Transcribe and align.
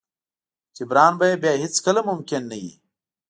جبران 0.75 1.13
به 1.19 1.25
يې 1.31 1.35
بيا 1.43 1.53
هېڅ 1.63 1.75
کله 1.85 2.01
ممکن 2.09 2.41
نه 2.51 2.57
وي. 2.61 2.73